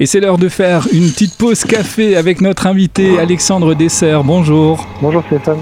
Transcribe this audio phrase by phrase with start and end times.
[0.00, 4.22] Et c'est l'heure de faire une petite pause café avec notre invité Alexandre Dessert.
[4.22, 4.86] Bonjour.
[5.02, 5.58] Bonjour Stéphane.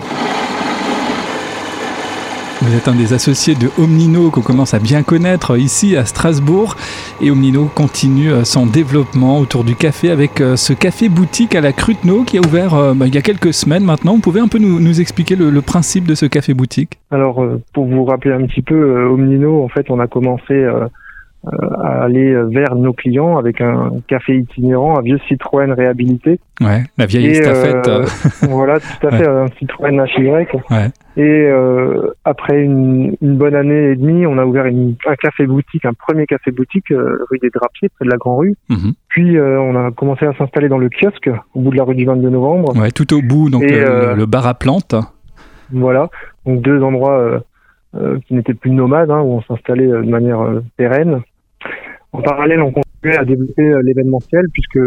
[2.60, 6.76] Vous êtes un des associés de Omnino qu'on commence à bien connaître ici à Strasbourg.
[7.22, 11.62] Et Omnino continue euh, son développement autour du café avec euh, ce café boutique à
[11.62, 14.16] la Cruteno qui a ouvert euh, bah, il y a quelques semaines maintenant.
[14.16, 16.98] Vous pouvez un peu nous, expliquer le, principe de ce café boutique?
[17.10, 17.42] Alors,
[17.72, 20.66] pour vous rappeler un petit peu, Omnino, en fait, on a commencé
[21.46, 26.40] à aller vers nos clients avec un café itinérant, un vieux Citroën réhabilité.
[26.60, 27.88] Ouais, la vieille estafette.
[28.50, 30.28] voilà, tout à fait, un Citroën HY.
[30.70, 30.90] Ouais.
[31.16, 35.46] Et euh, après une, une, bonne année et demie, on a ouvert une, un café
[35.46, 38.54] boutique, un premier café boutique euh, rue des Drapiers, près de la Grand Rue.
[38.68, 38.92] Mhm.
[39.08, 41.94] Puis euh, on a commencé à s'installer dans le kiosque au bout de la rue
[41.94, 42.76] du 22 novembre.
[42.76, 44.94] Ouais, tout au bout, donc le, bar à plantes.
[45.72, 46.10] Voilà,
[46.44, 47.42] donc deux endroits
[48.26, 50.38] qui n'étaient plus nomades, hein, où on s'installait de manière
[50.76, 51.22] pérenne.
[52.12, 54.78] En parallèle, on continuait à développer l'événementiel puisque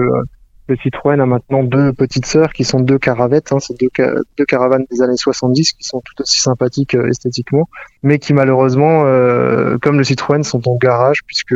[0.70, 3.90] le Citroën a maintenant deux petites sœurs qui sont deux caravettes, hein, c'est deux,
[4.38, 7.68] deux, caravanes des années 70 qui sont tout aussi sympathiques euh, esthétiquement,
[8.04, 11.56] mais qui malheureusement, euh, comme le Citroën, sont en garage puisque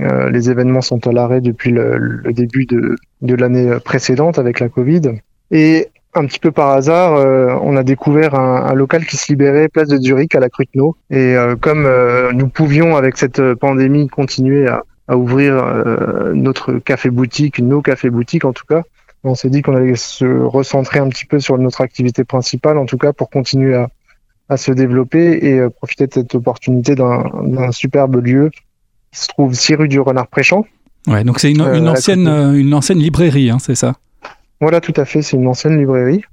[0.00, 4.68] euh, les événements sont à l'arrêt depuis le, début de, de l'année précédente avec la
[4.68, 5.02] Covid.
[5.50, 7.12] Et un petit peu par hasard,
[7.62, 10.96] on a découvert un, un, local qui se libérait place de Zurich à la Cruteno.
[11.10, 11.88] Et comme
[12.32, 18.10] nous pouvions avec cette pandémie continuer à, à ouvrir euh, notre café boutique, nos cafés
[18.10, 18.82] boutiques en tout cas.
[19.24, 22.86] On s'est dit qu'on allait se recentrer un petit peu sur notre activité principale, en
[22.86, 23.88] tout cas pour continuer à,
[24.48, 29.54] à se développer et euh, profiter de cette opportunité d'un superbe lieu qui se trouve
[29.54, 30.64] 6 rue du Renard Préchant.
[31.06, 33.94] Ouais, donc c'est une, une, euh, ancienne, une ancienne librairie, hein, c'est ça?
[34.62, 36.24] Voilà, tout à fait, c'est une ancienne librairie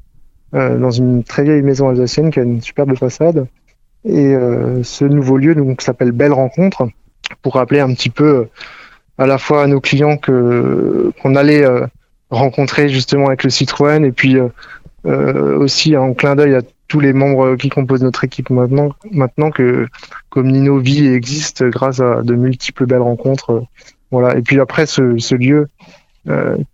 [0.53, 3.45] dans une très vieille maison alsacienne qui a une superbe façade.
[4.05, 4.33] Et
[4.83, 6.87] ce nouveau lieu donc s'appelle Belle Rencontre
[7.41, 8.49] pour rappeler un petit peu euh,
[9.17, 11.85] à la fois à nos clients que qu'on allait euh,
[12.29, 14.37] rencontrer justement avec le Citroën et puis
[15.05, 19.51] euh, aussi en clin d'œil à tous les membres qui composent notre équipe maintenant, maintenant
[19.51, 19.87] que
[20.29, 23.63] comme Nino vit et existe grâce à de multiples belles rencontres.
[24.09, 24.35] voilà.
[24.37, 25.67] Et puis après, ce lieu,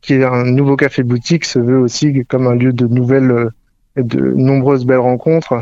[0.01, 3.49] qui est un nouveau café boutique, se veut aussi comme un lieu de nouvelles
[3.95, 5.53] et de nombreuses belles rencontres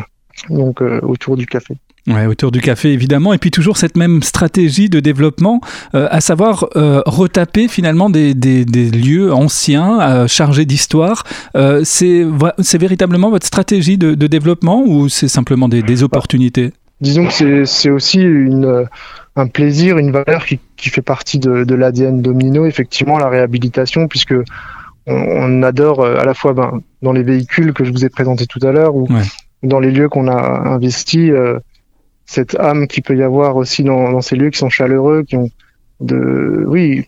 [0.50, 1.76] donc autour du café.
[2.06, 5.62] Ouais, autour du café évidemment, et puis toujours cette même stratégie de développement,
[5.96, 11.24] euh, à savoir euh, retaper finalement des, des, des lieux anciens euh, chargés d'histoire.
[11.56, 12.28] Euh, c'est
[12.60, 16.74] c'est véritablement votre stratégie de, de développement ou c'est simplement des, des, opportunités?
[17.02, 18.88] Disons que c'est aussi une,
[19.36, 24.08] un plaisir, une valeur qui, qui fait partie de, de l'ADN Domino, effectivement la réhabilitation,
[24.08, 24.36] puisque
[25.06, 28.48] on, on adore à la fois ben, dans les véhicules que je vous ai présentés
[28.48, 29.08] tout à l'heure ou
[29.64, 31.32] dans les lieux qu'on a investis
[32.26, 35.36] cette âme qui peut y avoir aussi dans, dans, ces lieux qui sont chaleureux, qui
[35.36, 35.50] ont
[36.00, 37.06] de, oui,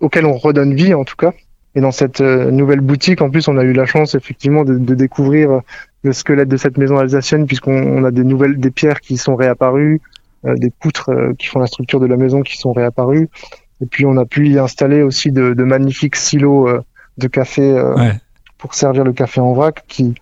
[0.00, 1.32] auxquels on redonne vie en tout cas.
[1.74, 4.78] Et dans cette euh, nouvelle boutique, en plus, on a eu la chance effectivement de,
[4.78, 5.60] de découvrir
[6.02, 10.00] le squelette de cette maison alsacienne, puisqu'on a des nouvelles, des pierres qui sont réapparues,
[10.46, 13.28] euh, des poutres euh, qui font la structure de la maison qui sont réapparues.
[13.80, 16.68] Et puis on a pu y installer aussi de, de magnifiques silos
[17.16, 17.80] de café
[18.58, 20.14] pour servir le café en vrac, qui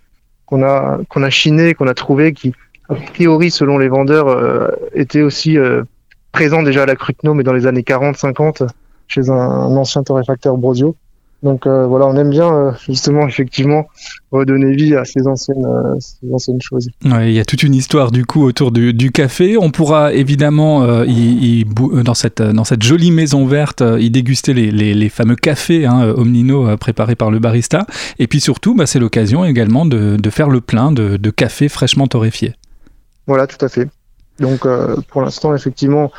[0.44, 2.52] qu'on a qu'on a chiné, qu'on a trouvé, qui
[2.88, 5.82] a priori, selon les vendeurs, euh, était aussi euh,
[6.32, 8.68] présent déjà à la Cruteno, mais dans les années 40-50,
[9.08, 10.96] chez un, ancien torréfacteur Brosio.
[11.46, 13.86] Donc euh, voilà, on aime bien justement effectivement
[14.32, 15.64] redonner vie à ces anciennes,
[16.00, 16.88] ces anciennes choses.
[17.04, 19.56] Ouais, il y a toute une histoire du coup autour du, du café.
[19.56, 21.64] On pourra évidemment y, y,
[22.02, 26.12] dans cette dans cette jolie maison verte y déguster les, les, les fameux cafés hein,
[26.16, 27.86] Omnino préparés par le barista.
[28.18, 31.68] Et puis surtout, bah, c'est l'occasion également de, de, faire le plein de, de café
[31.68, 32.54] fraîchement torréfié.
[33.28, 33.88] Voilà, tout à fait.
[34.40, 36.10] Donc euh, pour l'instant, effectivement,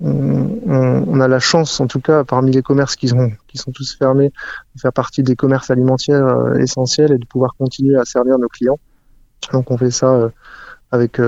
[0.00, 3.96] on, a la chance, en tout cas, parmi les commerces qui sont, qui sont tous
[3.96, 4.30] fermés,
[4.74, 8.48] de faire partie des commerces alimentaires euh, essentiels et de pouvoir continuer à servir nos
[8.48, 8.78] clients.
[9.52, 10.28] Donc on fait ça euh,
[10.92, 11.20] avec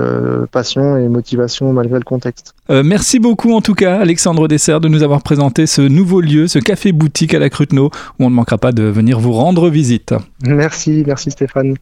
[0.51, 2.55] passion et motivation malgré le contexte.
[2.69, 6.59] merci beaucoup en tout cas Alexandre Dessert de nous avoir présenté ce nouveau lieu, ce
[6.59, 10.15] café boutique à la Cruteno où on ne manquera pas de venir vous rendre visite.
[10.43, 11.75] Merci, merci Stéphane.